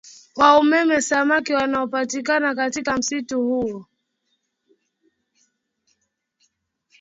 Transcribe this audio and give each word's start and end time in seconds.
wa 0.39 0.59
umeme 0.59 1.01
Samaki 1.01 1.53
wanaopatikana 1.53 2.55
katika 2.55 2.97
msitu 2.97 3.41
huo 3.41 3.85